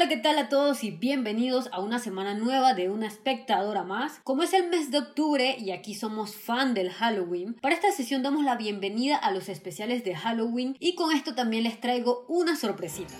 [0.00, 4.18] Hola, ¿qué tal a todos y bienvenidos a una semana nueva de una espectadora más?
[4.24, 8.22] Como es el mes de octubre y aquí somos fan del Halloween, para esta sesión
[8.22, 12.56] damos la bienvenida a los especiales de Halloween y con esto también les traigo una
[12.56, 13.12] sorpresita.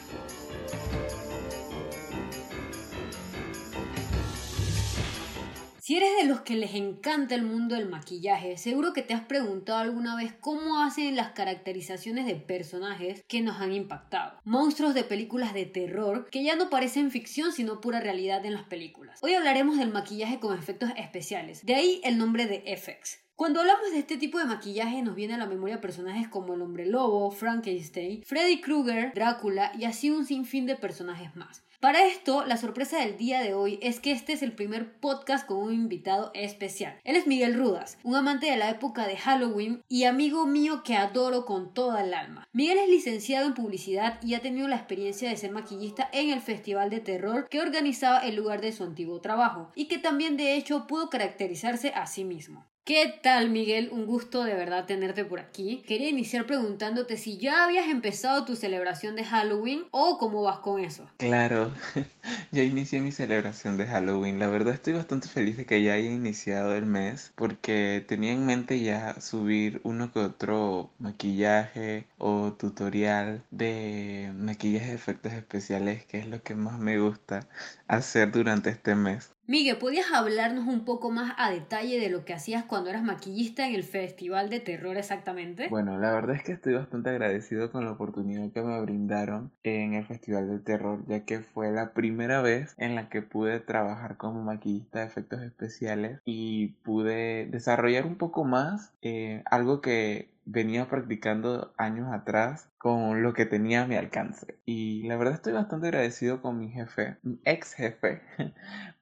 [5.91, 9.23] Si eres de los que les encanta el mundo del maquillaje, seguro que te has
[9.23, 14.39] preguntado alguna vez cómo hacen las caracterizaciones de personajes que nos han impactado.
[14.45, 18.69] Monstruos de películas de terror que ya no parecen ficción sino pura realidad en las
[18.69, 19.19] películas.
[19.21, 23.19] Hoy hablaremos del maquillaje con efectos especiales, de ahí el nombre de FX.
[23.34, 26.62] Cuando hablamos de este tipo de maquillaje nos viene a la memoria personajes como el
[26.62, 31.65] hombre lobo, Frankenstein, Freddy Krueger, Drácula y así un sinfín de personajes más.
[31.80, 35.47] Para esto, la sorpresa del día de hoy es que este es el primer podcast
[35.47, 37.01] con un invitado especial.
[37.05, 40.95] Él es Miguel Rudas, un amante de la época de Halloween y amigo mío que
[40.95, 42.47] adoro con toda el alma.
[42.53, 46.42] Miguel es licenciado en publicidad y ha tenido la experiencia de ser maquillista en el
[46.42, 50.56] Festival de Terror que organizaba el lugar de su antiguo trabajo y que también de
[50.56, 52.70] hecho pudo caracterizarse a sí mismo.
[52.84, 53.91] ¿Qué tal, Miguel?
[53.92, 55.84] Un gusto de verdad tenerte por aquí.
[55.86, 60.81] Quería iniciar preguntándote si ya habías empezado tu celebración de Halloween o cómo vas con
[60.81, 61.08] eso.
[61.19, 61.73] Claro,
[62.51, 64.39] ya inicié mi celebración de Halloween.
[64.39, 68.47] La verdad estoy bastante feliz de que ya haya iniciado el mes porque tenía en
[68.47, 76.19] mente ya subir uno que otro maquillaje o tutorial de maquillaje de efectos especiales, que
[76.19, 77.47] es lo que más me gusta
[77.91, 79.34] hacer durante este mes.
[79.46, 83.66] Miguel, ¿podías hablarnos un poco más a detalle de lo que hacías cuando eras maquillista
[83.66, 85.66] en el Festival de Terror exactamente?
[85.69, 89.94] Bueno, la verdad es que estoy bastante agradecido con la oportunidad que me brindaron en
[89.94, 94.16] el Festival de Terror, ya que fue la primera vez en la que pude trabajar
[94.16, 100.89] como maquillista de efectos especiales y pude desarrollar un poco más eh, algo que venía
[100.89, 104.59] practicando años atrás con lo que tenía a mi alcance.
[104.65, 108.23] Y la verdad estoy bastante agradecido con mi jefe, mi ex jefe,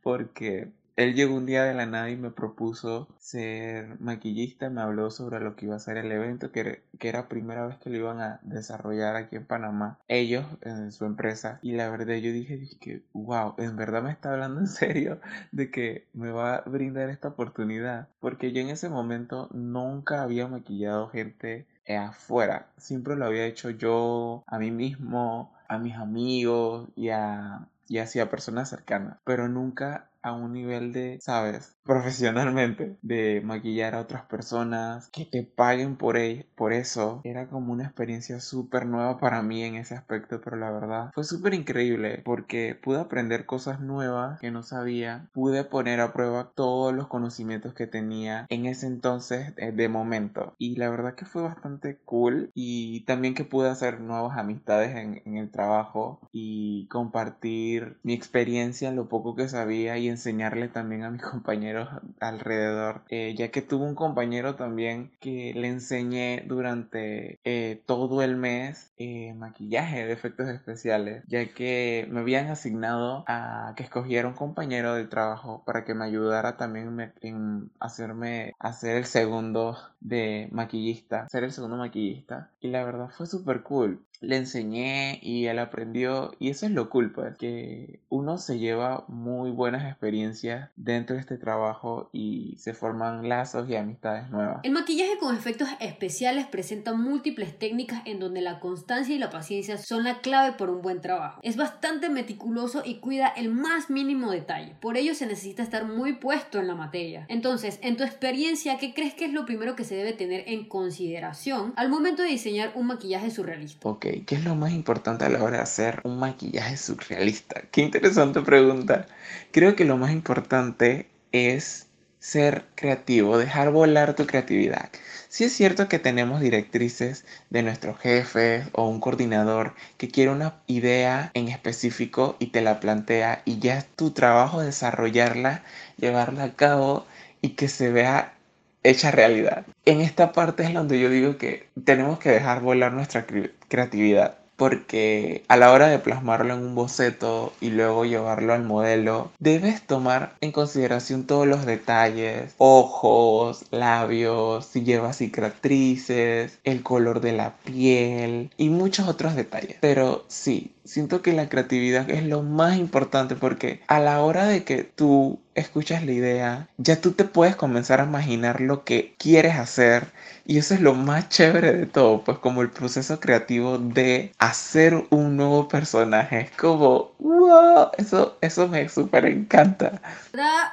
[0.02, 5.12] porque él llegó un día de la nada y me propuso ser maquillista, me habló
[5.12, 7.98] sobre lo que iba a ser el evento, que, que era primera vez que lo
[7.98, 11.60] iban a desarrollar aquí en Panamá, ellos en su empresa.
[11.62, 15.20] Y la verdad yo dije, que, wow, en verdad me está hablando en serio
[15.52, 20.48] de que me va a brindar esta oportunidad, porque yo en ese momento nunca había
[20.48, 27.10] maquillado gente afuera, siempre lo había hecho yo a mí mismo, a mis amigos y
[27.10, 31.76] a y hacia personas cercanas, pero nunca a un nivel de, ¿sabes?
[31.84, 37.20] Profesionalmente, de maquillar a otras personas, que te paguen por, ello, por eso.
[37.24, 41.24] Era como una experiencia súper nueva para mí en ese aspecto, pero la verdad fue
[41.24, 46.94] súper increíble porque pude aprender cosas nuevas que no sabía, pude poner a prueba todos
[46.94, 51.42] los conocimientos que tenía en ese entonces eh, de momento y la verdad que fue
[51.42, 57.98] bastante cool y también que pude hacer nuevas amistades en, en el trabajo y compartir
[58.02, 61.88] mi experiencia en lo poco que sabía y enseñarle también a mis compañeros
[62.20, 68.36] alrededor, eh, ya que tuve un compañero también que le enseñé durante eh, todo el
[68.36, 74.34] mes eh, maquillaje de efectos especiales, ya que me habían asignado a que escogiera un
[74.34, 81.28] compañero de trabajo para que me ayudara también en hacerme hacer el segundo de maquillista,
[81.28, 82.50] ser el segundo maquillista.
[82.60, 86.90] Y la verdad fue súper cool le enseñé y él aprendió y eso es lo
[86.90, 92.74] cool pues que uno se lleva muy buenas experiencias dentro de este trabajo y se
[92.74, 94.60] forman lazos y amistades nuevas.
[94.64, 99.78] El maquillaje con efectos especiales presenta múltiples técnicas en donde la constancia y la paciencia
[99.78, 101.40] son la clave por un buen trabajo.
[101.42, 106.14] Es bastante meticuloso y cuida el más mínimo detalle, por ello se necesita estar muy
[106.14, 107.26] puesto en la materia.
[107.28, 110.68] Entonces, en tu experiencia, ¿qué crees que es lo primero que se debe tener en
[110.68, 113.88] consideración al momento de diseñar un maquillaje surrealista?
[113.88, 117.62] Ok, ¿qué es lo más importante a la hora de hacer un maquillaje surrealista?
[117.70, 119.06] Qué interesante pregunta.
[119.52, 121.86] Creo que lo más importante es
[122.18, 124.90] ser creativo, dejar volar tu creatividad.
[125.28, 130.62] Si es cierto que tenemos directrices de nuestro jefe o un coordinador que quiere una
[130.66, 135.62] idea en específico y te la plantea y ya es tu trabajo desarrollarla,
[135.96, 137.06] llevarla a cabo
[137.40, 138.37] y que se vea
[138.82, 139.66] hecha realidad.
[139.84, 143.26] En esta parte es donde yo digo que tenemos que dejar volar nuestra
[143.68, 149.30] creatividad porque a la hora de plasmarlo en un boceto y luego llevarlo al modelo,
[149.38, 157.32] debes tomar en consideración todos los detalles, ojos, labios, si lleva cicatrices, el color de
[157.32, 159.76] la piel y muchos otros detalles.
[159.80, 164.64] Pero sí, siento que la creatividad es lo más importante porque a la hora de
[164.64, 169.56] que tú escuchas la idea, ya tú te puedes comenzar a imaginar lo que quieres
[169.56, 170.08] hacer
[170.48, 174.94] y eso es lo más chévere de todo, pues como el proceso creativo de hacer
[175.10, 176.40] un nuevo personaje.
[176.40, 180.00] Es como, wow, eso, eso me súper encanta.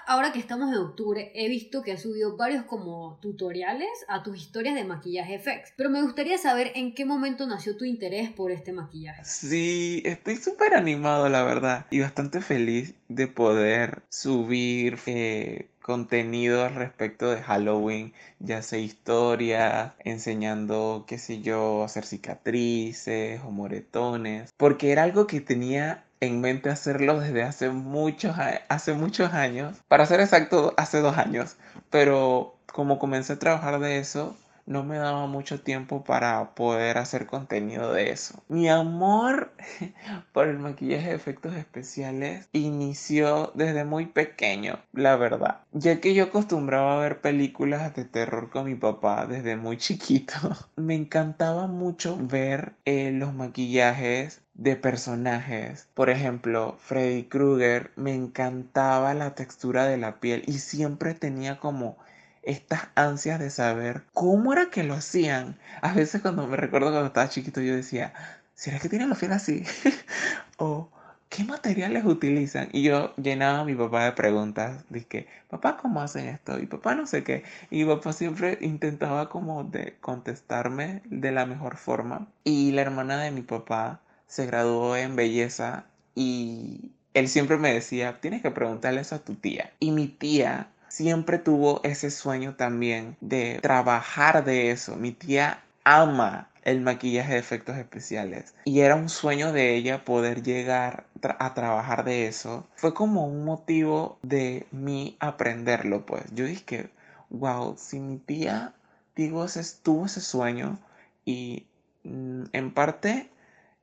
[0.07, 4.37] Ahora que estamos en octubre, he visto que has subido varios como tutoriales a tus
[4.37, 5.73] historias de maquillaje FX.
[5.75, 9.25] Pero me gustaría saber en qué momento nació tu interés por este maquillaje.
[9.25, 11.85] Sí, estoy súper animado, la verdad.
[11.91, 19.93] Y bastante feliz de poder subir eh, contenido al respecto de Halloween, ya sea historias,
[19.99, 26.71] enseñando, qué sé yo, hacer cicatrices o moretones, porque era algo que tenía en mente
[26.71, 28.35] hacerlo desde hace muchos,
[28.67, 31.55] hace muchos años, para ser exacto, hace dos años,
[31.91, 34.35] pero como comencé a trabajar de eso,
[34.65, 38.43] no me daba mucho tiempo para poder hacer contenido de eso.
[38.47, 39.51] Mi amor
[40.33, 45.61] por el maquillaje de efectos especiales inició desde muy pequeño, la verdad.
[45.71, 50.33] Ya que yo acostumbraba a ver películas de terror con mi papá desde muy chiquito,
[50.75, 55.89] me encantaba mucho ver eh, los maquillajes de personajes.
[55.93, 61.97] Por ejemplo, Freddy Krueger, me encantaba la textura de la piel y siempre tenía como
[62.45, 65.57] estas ansias de saber cómo era que lo hacían.
[65.81, 68.13] A veces cuando me recuerdo cuando estaba chiquito yo decía,
[68.53, 69.63] ¿será que tienen la piel así?
[70.57, 70.89] o
[71.29, 72.69] ¿qué materiales utilizan?
[72.71, 76.59] Y yo llenaba a mi papá de preguntas, dije, papá, ¿cómo hacen esto?
[76.59, 77.43] Y papá no sé qué.
[77.71, 82.27] Y mi papá siempre intentaba como de contestarme de la mejor forma.
[82.43, 88.19] Y la hermana de mi papá se graduó en belleza y él siempre me decía,
[88.21, 89.73] tienes que preguntarle eso a tu tía.
[89.79, 94.95] Y mi tía siempre tuvo ese sueño también de trabajar de eso.
[94.95, 100.41] Mi tía ama el maquillaje de efectos especiales y era un sueño de ella poder
[100.41, 102.65] llegar a trabajar de eso.
[102.75, 106.23] Fue como un motivo de mí aprenderlo, pues.
[106.33, 106.89] Yo dije,
[107.29, 108.73] wow, si mi tía
[109.17, 110.79] digo, ese, tuvo ese sueño
[111.25, 111.67] y
[112.05, 113.29] mm, en parte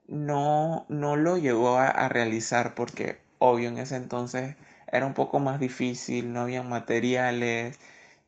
[0.08, 4.56] no, no lo llegó a realizar porque obvio en ese entonces
[4.92, 7.78] era un poco más difícil, no había materiales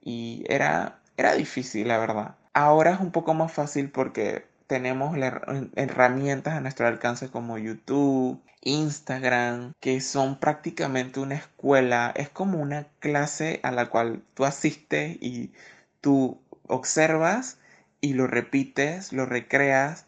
[0.00, 2.37] y era, era difícil, la verdad.
[2.55, 5.16] Ahora es un poco más fácil porque tenemos
[5.76, 12.87] herramientas a nuestro alcance como YouTube, Instagram, que son prácticamente una escuela, es como una
[13.00, 15.52] clase a la cual tú asistes y
[16.00, 17.58] tú observas
[18.00, 20.06] y lo repites, lo recreas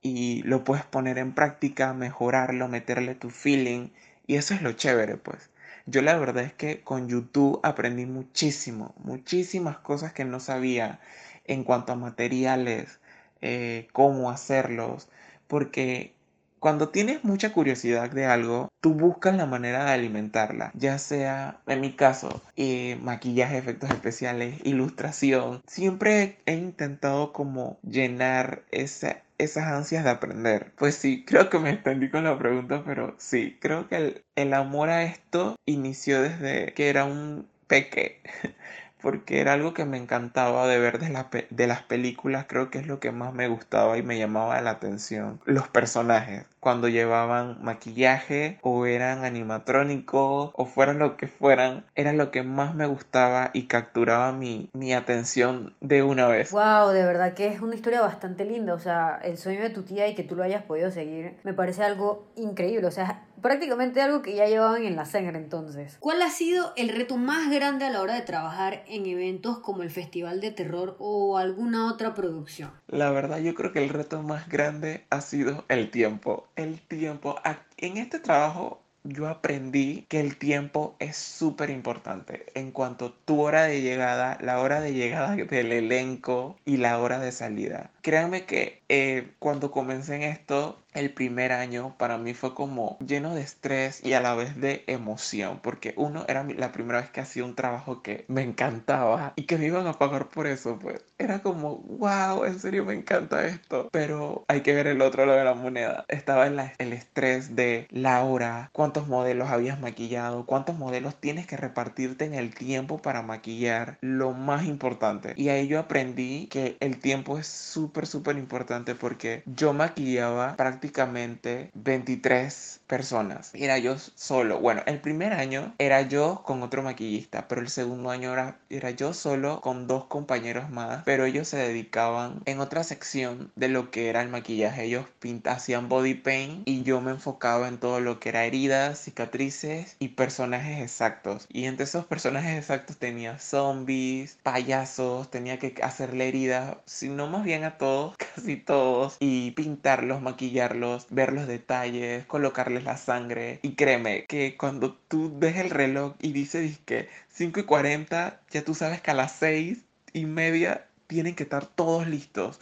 [0.00, 3.90] y lo puedes poner en práctica, mejorarlo, meterle tu feeling
[4.26, 5.50] y eso es lo chévere, pues.
[5.90, 11.00] Yo la verdad es que con YouTube aprendí muchísimo, muchísimas cosas que no sabía
[11.46, 13.00] en cuanto a materiales,
[13.40, 15.08] eh, cómo hacerlos,
[15.46, 16.12] porque
[16.58, 21.80] cuando tienes mucha curiosidad de algo, tú buscas la manera de alimentarla, ya sea, en
[21.80, 25.62] mi caso, eh, maquillaje, efectos especiales, ilustración.
[25.66, 30.72] Siempre he intentado como llenar ese esas ansias de aprender.
[30.76, 34.90] Pues sí, creo que me extendí con la pregunta, pero sí, creo que el, amor
[34.90, 38.20] a esto inició desde que era un peque.
[39.00, 42.86] porque era algo que me encantaba de ver de, de, las películas, creo que es
[42.88, 45.40] lo que más me gustaba y me llamaba la atención.
[45.44, 52.30] Los personajes cuando llevaban maquillaje o eran animatrónicos o fueran lo que fueran, era lo
[52.30, 56.50] que más me gustaba y capturaba mi, mi atención de una vez.
[56.50, 59.82] Wow, de verdad que es una historia bastante linda, o sea, el sueño de tu
[59.82, 64.00] tía y que tú lo hayas podido seguir, me parece algo increíble, o sea, prácticamente
[64.00, 65.96] algo que ya llevaban en la sangre entonces.
[66.00, 69.82] ¿Cuál ha sido el reto más grande a la hora de trabajar en eventos como
[69.82, 72.70] el Festival de Terror o alguna otra producción?
[72.88, 77.36] La verdad yo creo que el reto más grande ha sido el tiempo el tiempo.
[77.78, 83.40] En este trabajo yo aprendí que el tiempo es súper importante en cuanto a tu
[83.40, 87.90] hora de llegada, la hora de llegada del elenco y la hora de salida.
[88.02, 93.34] Créanme que eh, cuando comencé en esto, el primer año para mí fue como lleno
[93.34, 97.20] de estrés y a la vez de emoción, porque uno era la primera vez que
[97.20, 101.04] hacía un trabajo que me encantaba y que me iban a pagar por eso, pues
[101.18, 105.38] era como, wow, en serio me encanta esto, pero hay que ver el otro lado
[105.38, 106.04] de la moneda.
[106.08, 111.56] Estaba en el estrés de la hora, cuántos modelos habías maquillado, cuántos modelos tienes que
[111.56, 115.34] repartirte en el tiempo para maquillar, lo más importante.
[115.36, 120.78] Y ahí yo aprendí que el tiempo es súper, súper importante porque yo maquillaba prácticamente
[120.88, 123.50] prácticamente 23 personas.
[123.52, 124.60] Era yo solo.
[124.60, 128.90] Bueno, el primer año era yo con otro maquillista, pero el segundo año era, era
[128.90, 133.90] yo solo con dos compañeros más, pero ellos se dedicaban en otra sección de lo
[133.90, 134.84] que era el maquillaje.
[134.84, 139.00] Ellos pintaban, hacían body paint y yo me enfocaba en todo lo que era heridas,
[139.00, 141.46] cicatrices y personajes exactos.
[141.50, 147.44] Y entre esos personajes exactos tenía zombies, payasos, tenía que hacerle heridas, si no más
[147.44, 153.60] bien a todos, casi todos, y pintarlos, maquillarlos, ver los detalles, colocarles la sangre.
[153.62, 158.64] Y créeme que cuando tú ves el reloj y dice que 5 y 40, ya
[158.64, 159.78] tú sabes que a las 6
[160.12, 162.60] y media tienen que estar todos listos.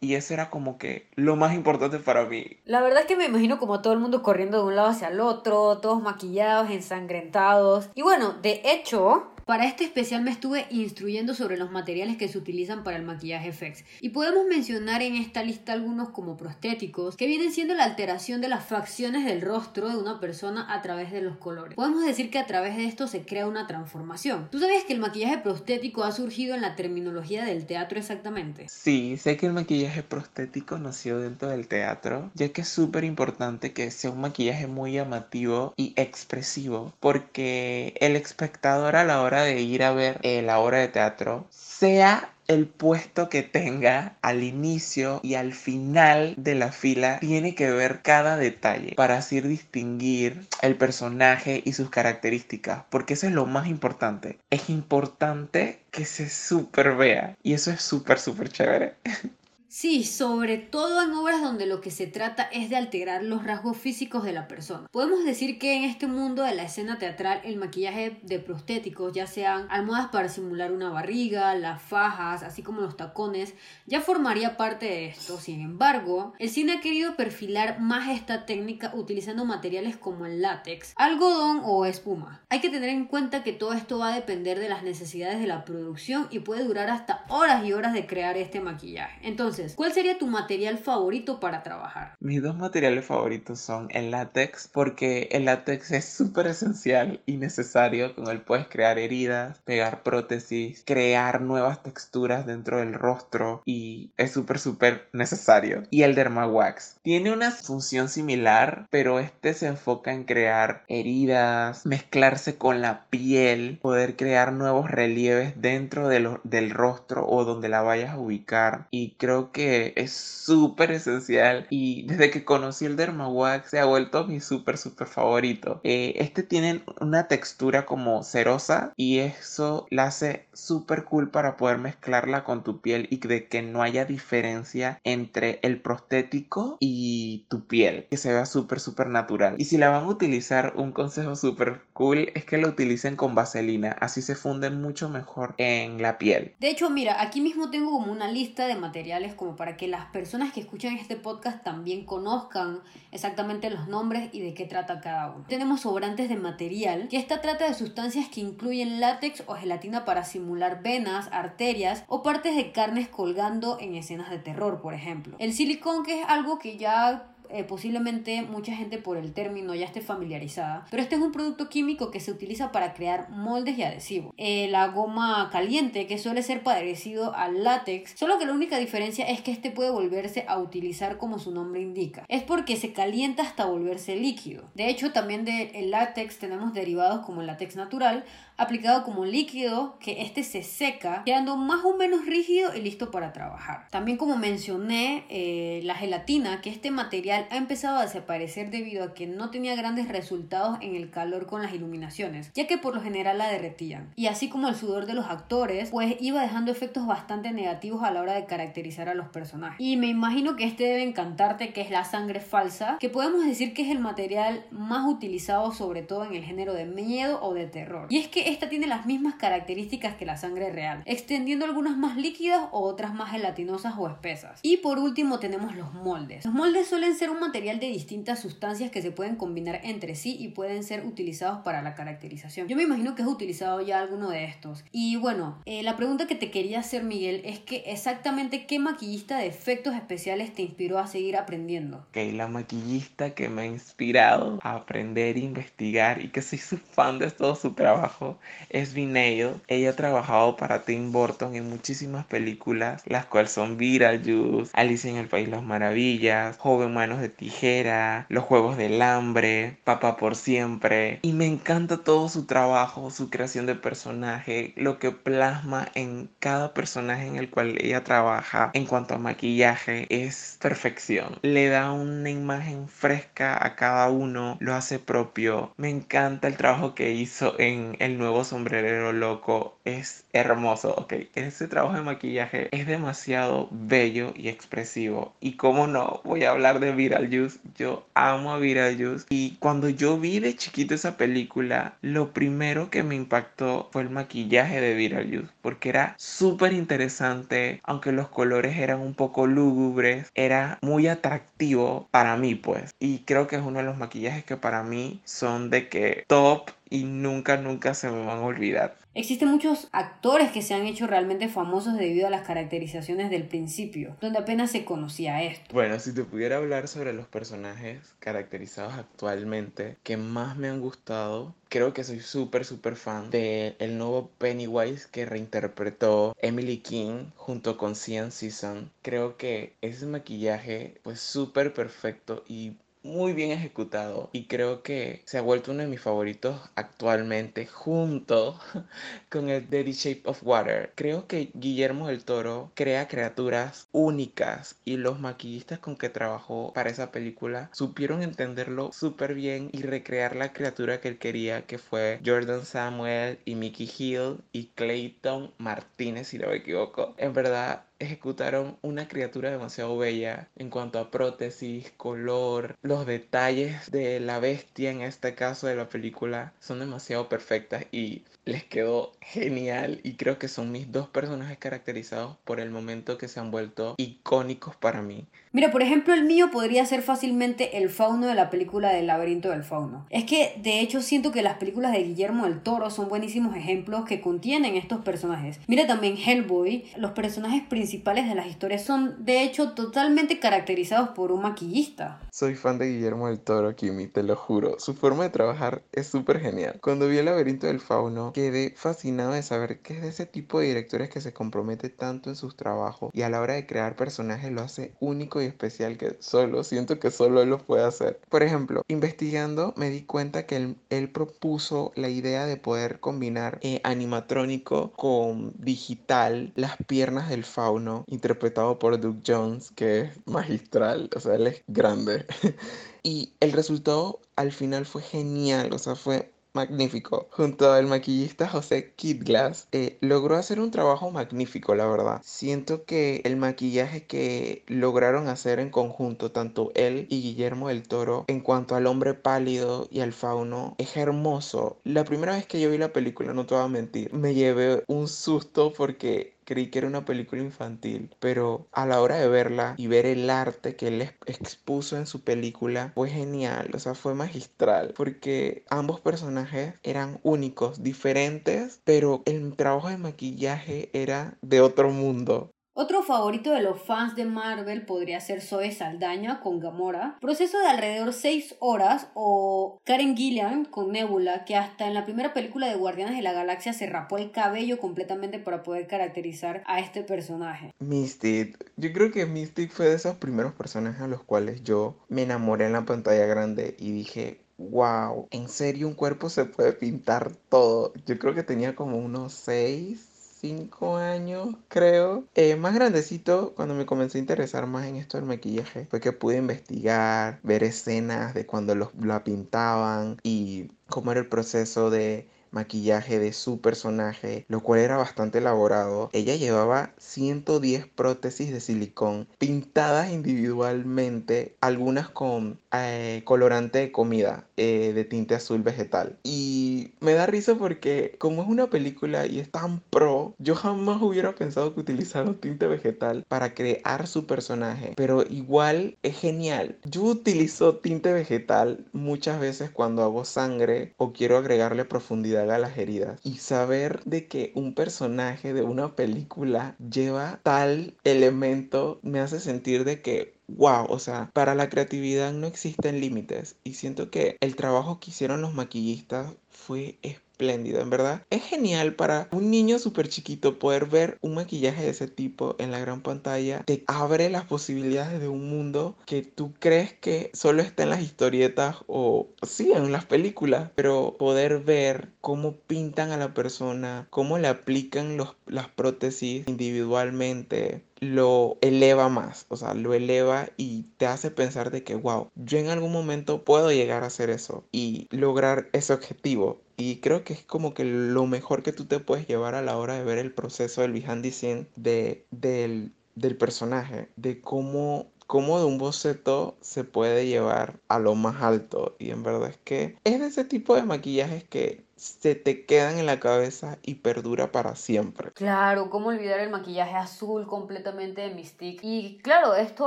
[0.00, 2.56] Y eso era como que lo más importante para mí.
[2.64, 5.08] La verdad es que me imagino como todo el mundo corriendo de un lado hacia
[5.08, 7.90] el otro, todos maquillados, ensangrentados.
[7.94, 12.38] Y bueno, de hecho, para este especial me estuve instruyendo sobre los materiales que se
[12.38, 17.26] utilizan para el maquillaje FX y podemos mencionar en esta lista algunos como prostéticos que
[17.26, 21.20] vienen siendo la alteración de las facciones del rostro de una persona a través de
[21.20, 21.74] los colores.
[21.74, 24.48] Podemos decir que a través de esto se crea una transformación.
[24.50, 28.70] ¿Tú sabías que el maquillaje prostético ha surgido en la terminología del teatro exactamente?
[28.70, 33.74] Sí, sé que el maquillaje prostético nació dentro del teatro, ya que es súper importante
[33.74, 39.60] que sea un maquillaje muy llamativo y expresivo, porque el espectador a la hora de
[39.60, 45.20] ir a ver eh, la obra de teatro, sea el puesto que tenga al inicio
[45.22, 50.76] y al final de la fila tiene que ver cada detalle para así distinguir el
[50.76, 54.38] personaje y sus características, porque eso es lo más importante.
[54.50, 58.94] Es importante que se super vea y eso es súper, súper chévere.
[59.74, 63.78] Sí, sobre todo en obras donde lo que se trata es de alterar los rasgos
[63.78, 64.86] físicos de la persona.
[64.90, 69.26] Podemos decir que en este mundo de la escena teatral el maquillaje de prostéticos, ya
[69.26, 73.54] sean almohadas para simular una barriga, las fajas, así como los tacones,
[73.86, 75.40] ya formaría parte de esto.
[75.40, 80.92] Sin embargo, el cine ha querido perfilar más esta técnica utilizando materiales como el látex,
[80.96, 82.42] algodón o espuma.
[82.50, 85.46] Hay que tener en cuenta que todo esto va a depender de las necesidades de
[85.46, 89.18] la producción y puede durar hasta horas y horas de crear este maquillaje.
[89.22, 92.14] Entonces, ¿cuál sería tu material favorito para trabajar?
[92.20, 98.14] Mis dos materiales favoritos son el látex, porque el látex es súper esencial y necesario.
[98.14, 104.32] Con él puedes crear heridas, pegar prótesis, crear nuevas texturas dentro del rostro y es
[104.32, 105.84] súper, súper necesario.
[105.90, 112.56] Y el Dermawax tiene una función similar, pero este se enfoca en crear heridas, mezclarse
[112.56, 118.18] con la piel, poder crear nuevos relieves dentro del rostro o donde la vayas a
[118.18, 118.86] ubicar.
[118.90, 124.26] Y creo que es súper esencial y desde que conocí el Dermawax se ha vuelto
[124.26, 125.80] mi súper súper favorito.
[125.84, 131.78] Eh, este tiene una textura como cerosa y eso la hace súper cool para poder
[131.78, 137.66] mezclarla con tu piel y de que no haya diferencia entre el prostético y tu
[137.66, 139.54] piel, que se vea súper súper natural.
[139.58, 143.34] Y si la van a utilizar, un consejo súper cool es que lo utilicen con
[143.34, 146.54] vaselina, así se funde mucho mejor en la piel.
[146.58, 150.04] De hecho, mira, aquí mismo tengo como una lista de materiales como para que las
[150.06, 152.80] personas que escuchan este podcast también conozcan
[153.10, 155.44] exactamente los nombres y de qué trata cada uno.
[155.48, 160.22] Tenemos sobrantes de material, que esta trata de sustancias que incluyen látex o gelatina para
[160.22, 165.34] simular venas, arterias o partes de carnes colgando en escenas de terror, por ejemplo.
[165.40, 169.86] El silicón, que es algo que ya eh, posiblemente mucha gente por el término ya
[169.86, 173.82] esté familiarizada, pero este es un producto químico que se utiliza para crear moldes y
[173.82, 174.34] adhesivos.
[174.36, 179.28] Eh, la goma caliente, que suele ser parecido al látex, solo que la única diferencia
[179.28, 182.24] es que este puede volverse a utilizar como su nombre indica.
[182.28, 184.64] Es porque se calienta hasta volverse líquido.
[184.74, 188.24] De hecho, también del látex tenemos derivados como el látex natural,
[188.62, 193.32] aplicado como líquido que este se seca quedando más o menos rígido y listo para
[193.32, 193.86] trabajar.
[193.90, 199.14] También como mencioné eh, la gelatina que este material ha empezado a desaparecer debido a
[199.14, 203.02] que no tenía grandes resultados en el calor con las iluminaciones ya que por lo
[203.02, 204.12] general la derretían.
[204.16, 208.10] Y así como el sudor de los actores pues iba dejando efectos bastante negativos a
[208.10, 209.80] la hora de caracterizar a los personajes.
[209.80, 213.74] Y me imagino que este debe encantarte que es la sangre falsa que podemos decir
[213.74, 217.66] que es el material más utilizado sobre todo en el género de miedo o de
[217.66, 218.06] terror.
[218.10, 222.16] Y es que esta tiene las mismas características que la sangre real, extendiendo algunas más
[222.16, 224.60] líquidas o otras más gelatinosas o espesas.
[224.62, 226.44] Y por último tenemos los moldes.
[226.44, 230.36] Los moldes suelen ser un material de distintas sustancias que se pueden combinar entre sí
[230.38, 232.68] y pueden ser utilizados para la caracterización.
[232.68, 234.84] Yo me imagino que has utilizado ya alguno de estos.
[234.92, 239.38] Y bueno, eh, la pregunta que te quería hacer Miguel es que exactamente qué maquillista
[239.38, 242.04] de efectos especiales te inspiró a seguir aprendiendo.
[242.08, 247.18] Ok, la maquillista que me ha inspirado a aprender, investigar y que soy su fan
[247.18, 248.31] de todo su trabajo
[248.70, 249.54] es Vinale.
[249.68, 255.16] Ella ha trabajado para Tim Burton en muchísimas películas, las cuales son Beetlejuice, Alicia en
[255.16, 260.36] el País de las Maravillas, Joven Manos de Tijera, Los Juegos del Hambre, Papá por
[260.36, 261.18] Siempre.
[261.22, 266.74] Y me encanta todo su trabajo, su creación de personaje, lo que plasma en cada
[266.74, 271.38] personaje en el cual ella trabaja en cuanto a maquillaje es perfección.
[271.42, 275.72] Le da una imagen fresca a cada uno, lo hace propio.
[275.76, 279.76] Me encanta el trabajo que hizo en El Nuevo Sombrerero Loco.
[279.84, 281.14] Es hermoso, ok.
[281.34, 285.34] Ese trabajo de maquillaje es demasiado bello y expresivo.
[285.40, 287.58] Y como no, voy a hablar de Viral Juice.
[287.76, 289.26] Yo amo a Viral Juice.
[289.28, 294.10] Y cuando yo vi de chiquito esa película, lo primero que me impactó fue el
[294.10, 295.52] maquillaje de Viral Juice.
[295.60, 302.36] Porque era súper interesante, aunque los colores eran un poco lúgubres, era muy atractivo para
[302.36, 302.94] mí, pues.
[303.00, 306.70] Y creo que es uno de los maquillajes que para mí son de que top
[306.92, 308.98] y nunca, nunca se me van a olvidar.
[309.14, 314.16] Existen muchos actores que se han hecho realmente famosos debido a las caracterizaciones del principio,
[314.20, 315.72] donde apenas se conocía esto.
[315.72, 321.54] Bueno, si te pudiera hablar sobre los personajes caracterizados actualmente que más me han gustado,
[321.70, 327.78] creo que soy súper, súper fan del el nuevo Pennywise que reinterpretó Emily King junto
[327.78, 328.90] con Cian Season.
[329.00, 335.38] Creo que ese maquillaje fue súper perfecto y muy bien ejecutado y creo que se
[335.38, 338.58] ha vuelto uno de mis favoritos actualmente junto
[339.30, 340.92] con el The Shape of Water.
[340.94, 346.90] Creo que Guillermo del Toro crea criaturas únicas y los maquillistas con que trabajó para
[346.90, 352.20] esa película supieron entenderlo súper bien y recrear la criatura que él quería que fue
[352.24, 357.14] Jordan Samuel y Mickey Hill y Clayton Martínez si no me equivoco.
[357.16, 364.20] En verdad ejecutaron una criatura demasiado bella en cuanto a prótesis, color, los detalles de
[364.20, 370.00] la bestia en este caso de la película son demasiado perfectas y les quedó genial
[370.02, 373.94] y creo que son mis dos personajes caracterizados por el momento que se han vuelto
[373.98, 375.26] icónicos para mí.
[375.52, 379.50] Mira, por ejemplo, el mío podría ser fácilmente el fauno de la película del laberinto
[379.50, 380.06] del fauno.
[380.08, 384.06] Es que, de hecho, siento que las películas de Guillermo del Toro son buenísimos ejemplos
[384.06, 385.60] que contienen estos personajes.
[385.66, 391.30] Mira también Hellboy, los personajes principales de las historias son, de hecho, totalmente caracterizados por
[391.30, 392.20] un maquillista.
[392.30, 394.76] Soy fan de Guillermo del Toro, Kimi, te lo juro.
[394.78, 396.78] Su forma de trabajar es súper genial.
[396.80, 400.58] Cuando vi el laberinto del fauno, quedé fascinado de saber que es de ese tipo
[400.58, 403.94] de directores que se compromete tanto en sus trabajos y a la hora de crear
[403.94, 408.18] personajes lo hace único y especial que solo, siento que solo él lo puede hacer.
[408.30, 410.56] Por ejemplo, investigando me di cuenta que
[410.88, 417.81] él, propuso la idea de poder combinar eh, animatrónico con digital las piernas del fauno,
[418.06, 422.26] interpretado por Doug Jones, que es magistral, o sea, él es grande.
[423.02, 427.28] y el resultado al final fue genial, o sea, fue magnífico.
[427.30, 432.20] Junto al maquillista José Kidglass, eh, logró hacer un trabajo magnífico, la verdad.
[432.24, 438.24] Siento que el maquillaje que lograron hacer en conjunto, tanto él y Guillermo del Toro,
[438.28, 441.78] en cuanto al hombre pálido y al fauno, es hermoso.
[441.84, 444.84] La primera vez que yo vi la película, no te voy a mentir, me llevé
[444.88, 449.74] un susto porque creí que era una película infantil, pero a la hora de verla
[449.78, 454.14] y ver el arte que él expuso en su película fue genial, o sea, fue
[454.14, 461.90] magistral, porque ambos personajes eran únicos, diferentes, pero el trabajo de maquillaje era de otro
[461.90, 462.50] mundo.
[462.74, 467.66] Otro favorito de los fans de Marvel podría ser Zoe Saldaña con Gamora, proceso de
[467.66, 472.76] alrededor 6 horas, o Karen Gillian con Nebula, que hasta en la primera película de
[472.76, 477.74] Guardianes de la Galaxia se rapó el cabello completamente para poder caracterizar a este personaje.
[477.78, 482.22] Mystic, yo creo que Mystic fue de esos primeros personajes a los cuales yo me
[482.22, 487.32] enamoré en la pantalla grande y dije, wow, en serio un cuerpo se puede pintar
[487.50, 487.92] todo.
[488.06, 490.11] Yo creo que tenía como unos 6
[490.42, 492.24] cinco años, creo.
[492.34, 496.12] Eh, más grandecito, cuando me comencé a interesar más en esto del maquillaje, fue que
[496.12, 502.28] pude investigar, ver escenas de cuando los, la pintaban y cómo era el proceso de
[502.52, 506.10] maquillaje de su personaje, lo cual era bastante elaborado.
[506.12, 514.92] Ella llevaba 110 prótesis de silicón pintadas individualmente, algunas con eh, colorante de comida eh,
[514.94, 516.18] de tinte azul vegetal.
[516.22, 521.02] Y me da risa porque como es una película y es tan pro, yo jamás
[521.02, 526.78] hubiera pensado que utilizaron tinte vegetal para crear su personaje, pero igual es genial.
[526.84, 532.76] Yo utilizo tinte vegetal muchas veces cuando hago sangre o quiero agregarle profundidad a las
[532.78, 533.20] heridas.
[533.24, 539.84] Y saber de que un personaje de una película lleva tal elemento me hace sentir
[539.84, 544.56] de que wow, o sea, para la creatividad no existen límites y siento que el
[544.56, 548.22] trabajo que hicieron los maquillistas fue espléndido, en verdad.
[548.30, 552.70] Es genial para un niño súper chiquito poder ver un maquillaje de ese tipo en
[552.70, 553.62] la gran pantalla.
[553.64, 558.02] Te abre las posibilidades de un mundo que tú crees que solo está en las
[558.02, 564.38] historietas o sí, en las películas, pero poder ver cómo pintan a la persona, cómo
[564.38, 571.06] le aplican los, las prótesis individualmente, lo eleva más, o sea, lo eleva y te
[571.06, 575.06] hace pensar de que, wow, yo en algún momento puedo llegar a hacer eso y
[575.10, 576.60] lograr ese objetivo.
[576.76, 579.76] Y creo que es como que lo mejor que tú te puedes llevar a la
[579.76, 585.06] hora de ver el proceso del behind the scene de, del, del personaje, de cómo
[585.28, 588.96] cómo de un boceto se puede llevar a lo más alto.
[588.98, 592.98] Y en verdad es que es de ese tipo de maquillajes que se te quedan
[592.98, 595.30] en la cabeza y perdura para siempre.
[595.34, 598.80] Claro, cómo olvidar el maquillaje azul completamente de Mystique.
[598.82, 599.86] Y claro, esto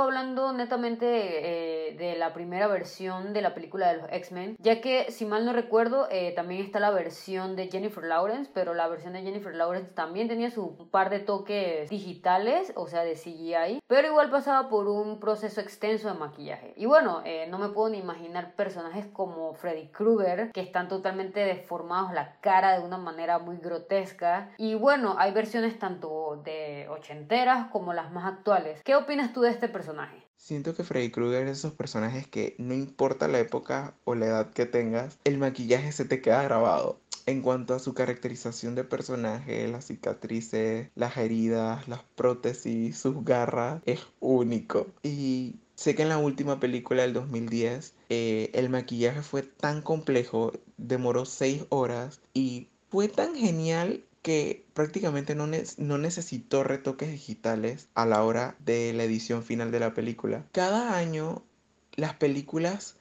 [0.00, 5.12] hablando netamente eh, de la primera versión de la película de los X-Men, ya que
[5.12, 9.12] si mal no recuerdo, eh, también está la versión de Jennifer Lawrence, pero la versión
[9.12, 14.08] de Jennifer Lawrence también tenía su par de toques digitales, o sea, de CGI, pero
[14.08, 16.72] igual pasaba por un proceso extenso de maquillaje.
[16.76, 21.40] Y bueno, eh, no me puedo ni imaginar personajes como Freddy Krueger, que están totalmente
[21.40, 24.50] deformados la cara de una manera muy grotesca.
[24.58, 28.82] Y bueno, hay versiones tanto de ochenteras como las más actuales.
[28.84, 30.26] ¿Qué opinas tú de este personaje?
[30.36, 34.50] Siento que Freddy Krueger es esos personajes que no importa la época o la edad
[34.50, 37.00] que tengas, el maquillaje se te queda grabado.
[37.26, 43.82] En cuanto a su caracterización de personaje, las cicatrices, las heridas, las prótesis, sus garras,
[43.84, 44.86] es único.
[45.02, 50.52] Y Sé que en la última película del 2010 eh, el maquillaje fue tan complejo,
[50.78, 58.06] demoró seis horas y fue tan genial que prácticamente no, no, necesitó retoques digitales a
[58.06, 60.46] la hora de la edición final de la película.
[60.50, 61.44] Cada año
[61.94, 62.96] las películas,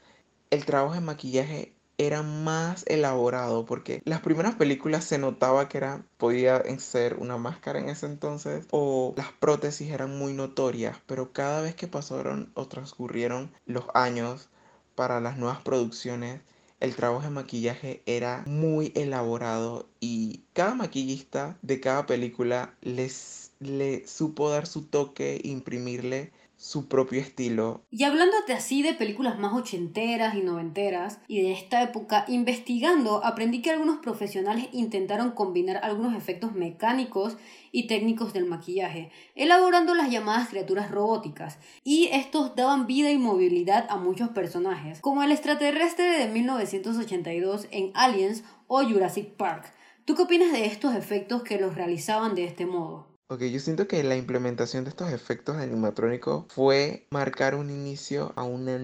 [0.52, 6.06] el trabajo de maquillaje era más elaborado porque las primeras películas se notaba que era
[6.18, 11.62] podía ser una máscara en ese entonces o las prótesis eran muy notorias pero cada
[11.62, 14.50] vez que pasaron o transcurrieron los años
[14.96, 16.42] para las nuevas producciones
[16.80, 24.06] el trabajo de maquillaje era muy elaborado y cada maquillista de cada película les le
[24.08, 26.32] supo dar su toque imprimirle
[26.66, 27.86] su propio estilo.
[27.92, 33.62] Y hablándote así de películas más ochenteras y noventeras y de esta época, investigando, aprendí
[33.62, 37.38] que algunos profesionales intentaron combinar algunos efectos mecánicos
[37.72, 43.86] y técnicos del maquillaje, elaborando las llamadas criaturas robóticas, y estos daban vida y movilidad
[43.90, 49.72] a muchos personajes, como el extraterrestre de 1982 en Aliens o Jurassic Park.
[50.06, 53.15] ¿Tú qué opinas de estos efectos que los realizaban de este modo?
[53.28, 58.44] Ok, yo siento que la implementación de estos efectos animatrónicos fue marcar un inicio a
[58.44, 58.76] una,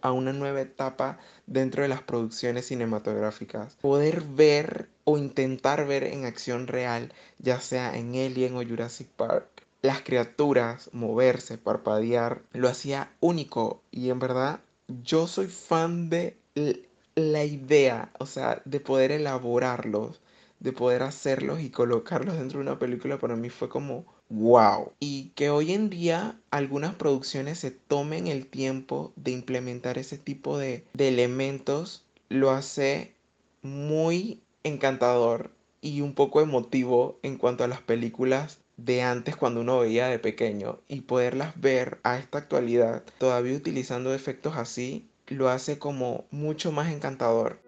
[0.00, 3.74] a una nueva etapa dentro de las producciones cinematográficas.
[3.80, 9.66] Poder ver o intentar ver en acción real, ya sea en Alien o Jurassic Park,
[9.82, 13.82] las criaturas moverse, parpadear, lo hacía único.
[13.90, 16.38] Y en verdad, yo soy fan de
[17.16, 20.20] la idea, o sea, de poder elaborarlos
[20.64, 24.92] de poder hacerlos y colocarlos dentro de una película para mí fue como wow.
[24.98, 30.56] Y que hoy en día algunas producciones se tomen el tiempo de implementar ese tipo
[30.56, 33.14] de, de elementos lo hace
[33.60, 35.50] muy encantador
[35.82, 40.18] y un poco emotivo en cuanto a las películas de antes cuando uno veía de
[40.18, 46.72] pequeño y poderlas ver a esta actualidad todavía utilizando efectos así lo hace como mucho
[46.72, 47.63] más encantador.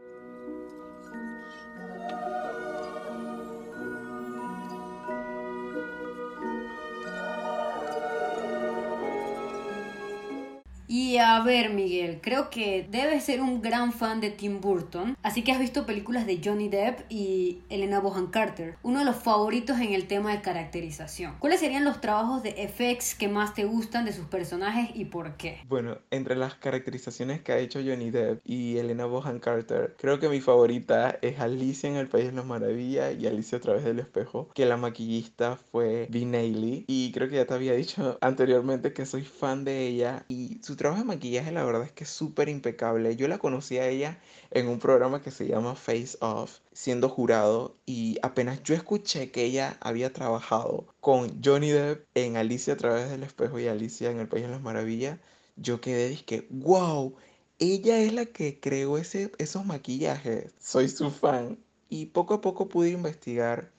[11.18, 15.52] A ver, Miguel, creo que debes ser un gran fan de Tim Burton, así que
[15.52, 19.92] has visto películas de Johnny Depp y Elena Bohan Carter, uno de los favoritos en
[19.92, 21.36] el tema de caracterización.
[21.38, 25.36] ¿Cuáles serían los trabajos de FX que más te gustan de sus personajes y por
[25.36, 25.60] qué?
[25.68, 30.28] Bueno, entre las caracterizaciones que ha hecho Johnny Depp y Elena Bohan Carter, creo que
[30.28, 34.00] mi favorita es Alicia en El País de las Maravillas y Alicia a través del
[34.00, 36.08] espejo, que la maquillista fue.
[36.24, 40.60] Neely y creo que ya te había dicho anteriormente que soy fan de ella y
[40.62, 43.16] su trabajo maquillaje la verdad es que es súper impecable.
[43.16, 47.76] Yo la conocí a ella en un programa que se llama Face Off, siendo jurado,
[47.86, 53.10] y apenas yo escuché que ella había trabajado con Johnny Depp en Alicia a través
[53.10, 55.18] del espejo y Alicia en El País de las Maravillas,
[55.56, 57.16] yo quedé dije, wow,
[57.58, 61.58] ella es la que creó ese, esos maquillajes, soy su fan.
[61.88, 63.70] Y poco a poco pude investigar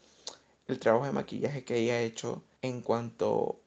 [0.68, 3.62] el trabajo de maquillaje que ella ha hecho en cuanto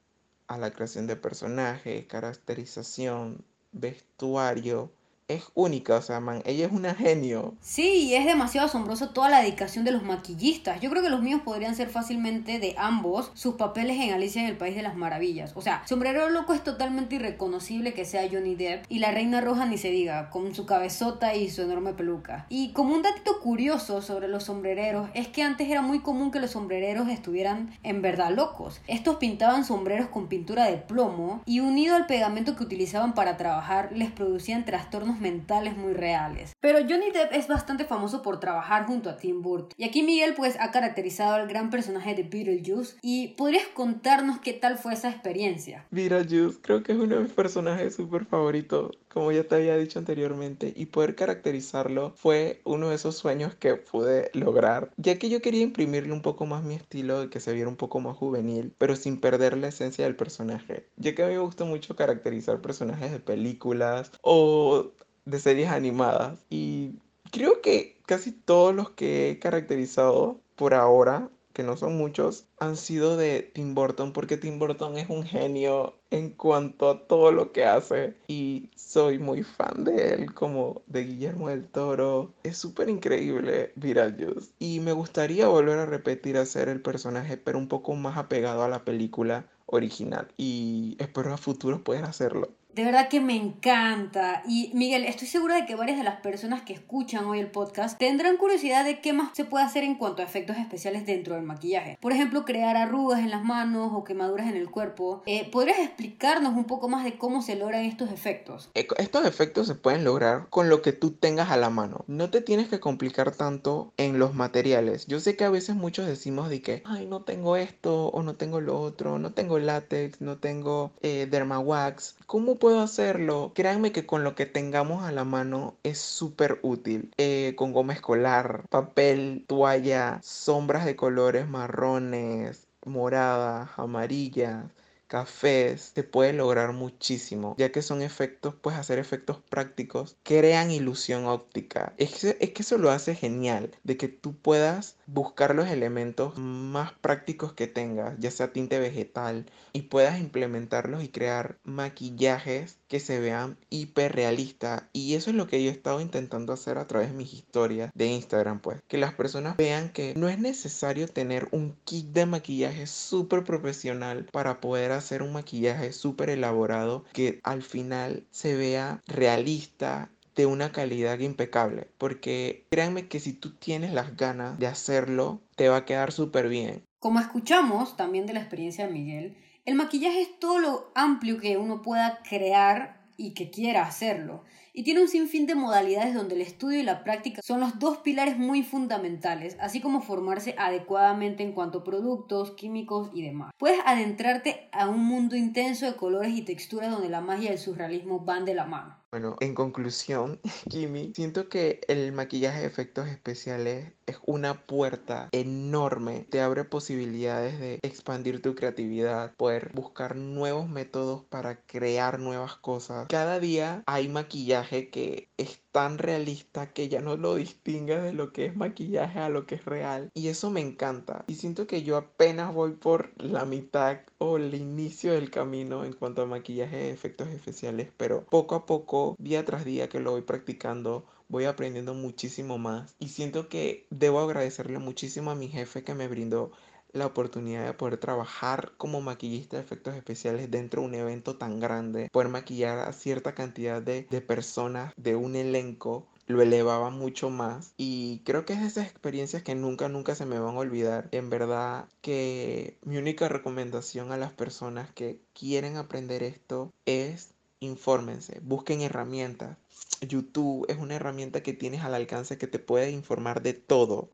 [0.47, 4.91] a la creación de personajes, caracterización, vestuario,
[5.33, 7.55] es única, o sea, man, ella es una genio.
[7.61, 10.81] Sí, y es demasiado asombroso toda la dedicación de los maquillistas.
[10.81, 14.47] Yo creo que los míos podrían ser fácilmente de ambos sus papeles en Alicia en
[14.47, 15.51] el País de las Maravillas.
[15.55, 19.65] O sea, Sombrero Loco es totalmente irreconocible que sea Johnny Depp y la Reina Roja
[19.65, 22.45] ni se diga, con su cabezota y su enorme peluca.
[22.49, 26.39] Y como un datito curioso sobre los sombrereros es que antes era muy común que
[26.39, 28.81] los sombrereros estuvieran en verdad locos.
[28.87, 33.91] Estos pintaban sombreros con pintura de plomo y unido al pegamento que utilizaban para trabajar
[33.93, 36.53] les producían trastornos mentales muy reales.
[36.59, 39.73] Pero Johnny Depp es bastante famoso por trabajar junto a Tim Burton.
[39.77, 44.53] Y aquí Miguel pues ha caracterizado al gran personaje de Beetlejuice y podrías contarnos qué
[44.53, 45.85] tal fue esa experiencia.
[45.91, 49.99] Beetlejuice creo que es uno de mis personajes súper favoritos, como ya te había dicho
[49.99, 55.41] anteriormente, y poder caracterizarlo fue uno de esos sueños que pude lograr, ya que yo
[55.41, 58.73] quería imprimirle un poco más mi estilo de que se viera un poco más juvenil,
[58.77, 62.61] pero sin perder la esencia del personaje, ya que a mí me gusta mucho caracterizar
[62.61, 64.91] personajes de películas o
[65.25, 66.93] de series animadas y
[67.31, 72.77] creo que casi todos los que he caracterizado por ahora que no son muchos, han
[72.77, 77.51] sido de Tim Burton, porque Tim Burton es un genio en cuanto a todo lo
[77.51, 82.33] que hace y soy muy fan de él, como de Guillermo del Toro.
[82.43, 87.67] Es súper increíble Beetlejuice y me gustaría volver a repetir hacer el personaje, pero un
[87.67, 92.49] poco más apegado a la película original y espero a futuros poder hacerlo.
[92.73, 94.43] De verdad que me encanta.
[94.47, 97.99] Y Miguel, estoy segura de que varias de las personas que escuchan hoy el podcast
[97.99, 101.43] tendrán curiosidad de qué más se puede hacer en cuanto a efectos especiales dentro del
[101.43, 101.97] maquillaje.
[101.99, 105.21] Por ejemplo, crear arrugas en las manos o quemaduras en el cuerpo.
[105.25, 108.69] Eh, ¿Podrías explicarnos un poco más de cómo se logran estos efectos?
[108.73, 112.05] Eh, estos efectos se pueden lograr con lo que tú tengas a la mano.
[112.07, 115.07] No te tienes que complicar tanto en los materiales.
[115.07, 118.35] Yo sé que a veces muchos decimos de que, ay, no tengo esto o no
[118.35, 122.15] tengo lo otro, no tengo látex, no tengo eh, dermawax.
[122.25, 123.51] ¿Cómo puedo hacerlo?
[123.55, 127.11] Créanme que con lo que tengamos a la mano es súper útil.
[127.17, 134.65] Eh, con goma escolar, papel, toalla, sombras de colores marrones, moradas, amarillas,
[135.11, 141.25] cafés, se puede lograr muchísimo, ya que son efectos, pues hacer efectos prácticos, crean ilusión
[141.25, 141.93] óptica.
[141.97, 146.37] Es que, es que eso lo hace genial, de que tú puedas buscar los elementos
[146.37, 152.99] más prácticos que tengas, ya sea tinte vegetal, y puedas implementarlos y crear maquillajes que
[152.99, 154.83] se vean hiperrealistas.
[154.91, 157.89] Y eso es lo que yo he estado intentando hacer a través de mis historias
[157.93, 158.81] de Instagram, pues.
[158.89, 164.27] Que las personas vean que no es necesario tener un kit de maquillaje súper profesional
[164.33, 170.73] para poder hacer un maquillaje súper elaborado que al final se vea realista de una
[170.73, 171.87] calidad impecable.
[171.97, 176.49] Porque créanme que si tú tienes las ganas de hacerlo, te va a quedar súper
[176.49, 176.83] bien.
[176.99, 181.57] Como escuchamos también de la experiencia de Miguel, el maquillaje es todo lo amplio que
[181.57, 184.43] uno pueda crear y que quiera hacerlo.
[184.73, 187.97] Y tiene un sinfín de modalidades donde el estudio y la práctica son los dos
[187.97, 193.51] pilares muy fundamentales, así como formarse adecuadamente en cuanto a productos, químicos y demás.
[193.57, 197.59] Puedes adentrarte a un mundo intenso de colores y texturas donde la magia y el
[197.59, 199.00] surrealismo van de la mano.
[199.11, 206.25] Bueno, en conclusión, Kimi, siento que el maquillaje de efectos especiales es una puerta enorme.
[206.29, 213.07] Te abre posibilidades de expandir tu creatividad, poder buscar nuevos métodos para crear nuevas cosas.
[213.09, 218.31] Cada día hay maquillaje que es tan realista que ya no lo distingue de lo
[218.31, 220.09] que es maquillaje a lo que es real.
[220.13, 221.23] Y eso me encanta.
[221.27, 225.93] Y siento que yo apenas voy por la mitad o el inicio del camino en
[225.93, 230.11] cuanto a maquillaje de efectos especiales, pero poco a poco, día tras día que lo
[230.11, 232.95] voy practicando, voy aprendiendo muchísimo más.
[232.99, 236.51] Y siento que debo agradecerle muchísimo a mi jefe que me brindó
[236.93, 241.59] la oportunidad de poder trabajar como maquillista de efectos especiales dentro de un evento tan
[241.59, 247.29] grande, poder maquillar a cierta cantidad de, de personas de un elenco lo elevaba mucho
[247.29, 247.73] más.
[247.77, 251.09] Y creo que es esas experiencias que nunca nunca se me van a olvidar.
[251.11, 258.39] En verdad que mi única recomendación a las personas que quieren aprender esto es infórmense
[258.41, 259.57] busquen herramientas.
[260.01, 264.09] YouTube es una herramienta que tienes al alcance que te puede informar de todo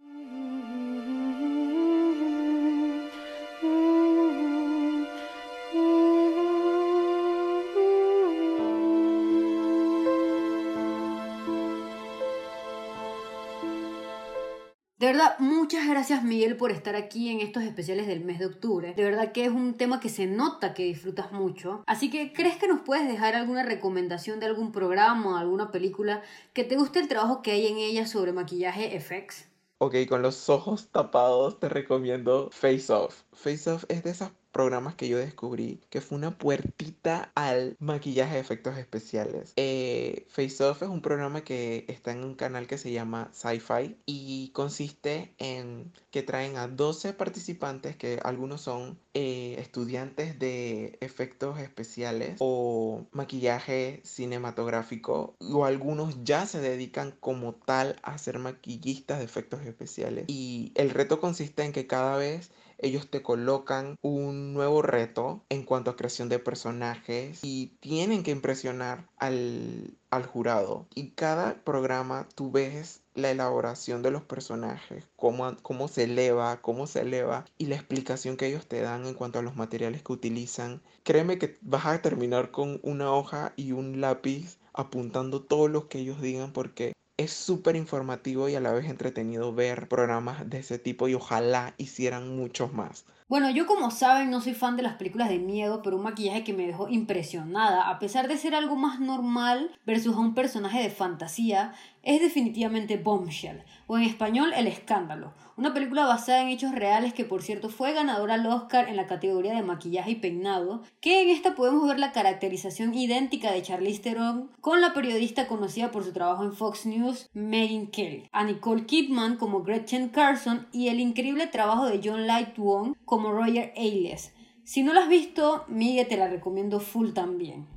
[15.40, 18.94] muchas gracias Miguel por estar aquí en estos especiales del mes de octubre.
[18.96, 21.84] De verdad que es un tema que se nota que disfrutas mucho.
[21.88, 26.22] Así que, ¿crees que nos puedes dejar alguna recomendación de algún programa o alguna película
[26.54, 29.48] que te guste el trabajo que hay en ella sobre maquillaje FX?
[29.80, 33.27] Ok, con los ojos tapados te recomiendo Face Off.
[33.38, 38.34] Face Off es de esos programas que yo descubrí que fue una puertita al maquillaje
[38.34, 39.54] de efectos especiales.
[39.56, 43.98] Eh, Face Off es un programa que está en un canal que se llama Sci-Fi
[44.08, 51.60] y consiste en que traen a 12 participantes que algunos son eh, estudiantes de efectos
[51.60, 59.26] especiales o maquillaje cinematográfico o algunos ya se dedican como tal a ser maquillistas de
[59.26, 64.82] efectos especiales y el reto consiste en que cada vez ellos te colocan un nuevo
[64.82, 69.98] reto en cuanto a creación de personajes y tienen que impresionar al,
[70.32, 70.88] jurado.
[70.96, 76.88] Y cada programa tú ves la elaboración de los personajes, cómo, cómo se eleva, cómo
[76.88, 80.14] se eleva y la explicación que ellos te dan en cuanto a los materiales que
[80.14, 80.82] utilizan.
[81.04, 86.00] Créeme que vas a terminar con una hoja y un lápiz apuntando todo lo que
[86.00, 90.80] ellos digan porque es súper informativo y a la vez entretenido ver programas de ese
[90.80, 93.06] tipo y ojalá hicieran muchos más.
[93.30, 96.46] Bueno, yo como saben no soy fan de las películas de miedo, pero un maquillaje
[96.46, 100.80] que me dejó impresionada, a pesar de ser algo más normal versus a un personaje
[100.82, 106.72] de fantasía, es definitivamente Bombshell, o en español El Escándalo, una película basada en hechos
[106.72, 110.84] reales que por cierto fue ganadora al Oscar en la categoría de maquillaje y peinado,
[111.02, 115.92] que en esta podemos ver la caracterización idéntica de Charlize Theron con la periodista conocida
[115.92, 120.88] por su trabajo en Fox News, Megan Kelly, a Nicole Kidman como Gretchen Carson y
[120.88, 124.34] el increíble trabajo de John Light Wong como Roger Ailes.
[124.64, 127.68] Si no lo has visto, Miguel te la recomiendo full también.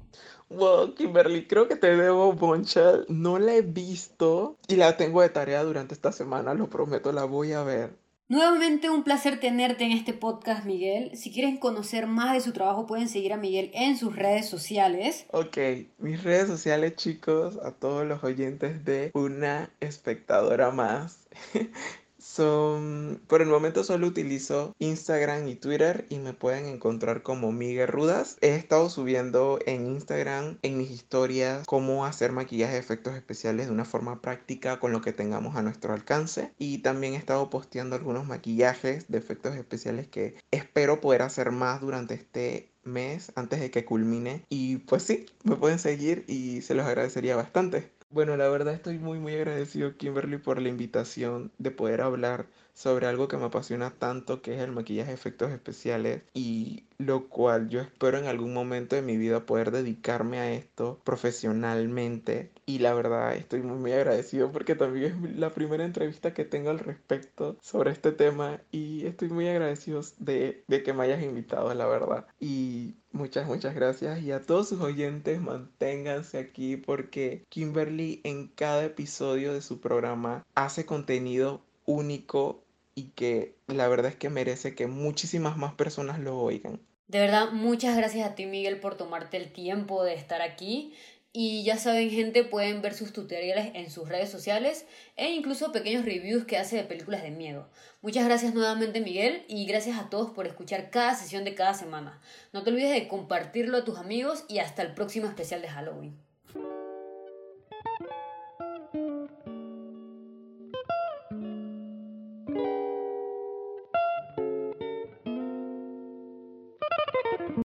[0.48, 3.07] Wow, Kimberly, creo que te debo Bonchal.
[3.09, 7.24] No la he visto y la tengo de tarea durante esta semana, lo prometo, la
[7.24, 7.94] voy a ver.
[8.31, 11.16] Nuevamente un placer tenerte en este podcast, Miguel.
[11.16, 15.26] Si quieren conocer más de su trabajo, pueden seguir a Miguel en sus redes sociales.
[15.33, 15.59] Ok,
[15.98, 21.26] mis redes sociales, chicos, a todos los oyentes de una espectadora más.
[22.20, 27.88] Son, por el momento solo utilizo Instagram y Twitter y me pueden encontrar como Miguel
[27.88, 28.37] Rudas.
[28.42, 33.72] He estado subiendo en Instagram, en mis historias, cómo hacer maquillaje de efectos especiales de
[33.72, 36.52] una forma práctica con lo que tengamos a nuestro alcance.
[36.59, 41.80] Y también he estado posteando algunos maquillajes de efectos especiales que espero poder hacer más
[41.80, 44.44] durante este mes antes de que culmine.
[44.48, 47.90] Y pues sí, me pueden seguir y se los agradecería bastante.
[48.11, 52.49] Bueno, la verdad estoy muy muy agradecido Kimberly por la invitación de poder hablar
[52.80, 57.68] sobre algo que me apasiona tanto que es el maquillaje efectos especiales y lo cual
[57.68, 62.94] yo espero en algún momento de mi vida poder dedicarme a esto profesionalmente y la
[62.94, 67.58] verdad estoy muy muy agradecido porque también es la primera entrevista que tengo al respecto
[67.60, 72.26] sobre este tema y estoy muy agradecido de, de que me hayas invitado la verdad
[72.40, 74.22] y Muchas, muchas gracias.
[74.22, 80.46] Y a todos sus oyentes, manténganse aquí porque Kimberly en cada episodio de su programa
[80.54, 82.62] hace contenido único
[83.00, 86.80] y que la verdad es que merece que muchísimas más personas lo oigan.
[87.08, 90.94] De verdad, muchas gracias a ti Miguel por tomarte el tiempo de estar aquí.
[91.32, 94.84] Y ya saben, gente, pueden ver sus tutoriales en sus redes sociales
[95.16, 97.70] e incluso pequeños reviews que hace de películas de miedo.
[98.02, 102.20] Muchas gracias nuevamente, Miguel, y gracias a todos por escuchar cada sesión de cada semana.
[102.52, 106.29] No te olvides de compartirlo a tus amigos y hasta el próximo especial de Halloween.